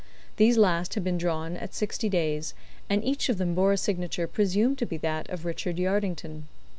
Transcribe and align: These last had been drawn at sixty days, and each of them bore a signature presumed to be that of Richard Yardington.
These 0.37 0.57
last 0.57 0.95
had 0.95 1.03
been 1.03 1.19
drawn 1.19 1.55
at 1.55 1.75
sixty 1.75 2.09
days, 2.09 2.55
and 2.89 3.03
each 3.03 3.29
of 3.29 3.37
them 3.37 3.53
bore 3.53 3.71
a 3.73 3.77
signature 3.77 4.25
presumed 4.25 4.79
to 4.79 4.87
be 4.87 4.97
that 4.97 5.29
of 5.29 5.45
Richard 5.45 5.77
Yardington. 5.77 6.47